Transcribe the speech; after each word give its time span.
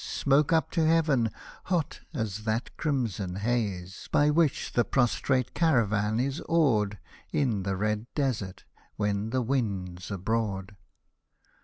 Smoke 0.03 0.51
up 0.51 0.71
to 0.71 0.83
Heaven— 0.83 1.29
hot 1.65 1.99
as 2.11 2.43
that 2.45 2.75
crimson 2.75 3.35
haze 3.35 4.09
By 4.11 4.31
which 4.31 4.73
the 4.73 4.83
prostrate 4.83 5.53
Caravan 5.53 6.19
is 6.19 6.41
aw6d, 6.49 6.97
In 7.31 7.61
the 7.61 7.75
red 7.75 8.07
Desert, 8.15 8.63
when 8.95 9.29
the 9.29 9.43
wind's 9.43 10.09
abroad. 10.09 10.75